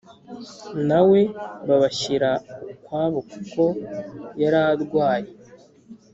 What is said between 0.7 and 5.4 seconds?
na we babashyira ukwabo kuko yararwaye